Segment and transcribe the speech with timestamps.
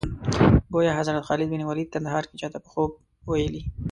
[0.73, 2.89] ګویا حضرت خالد بن ولید کندهار کې چا ته په خوب
[3.29, 3.63] ویلي.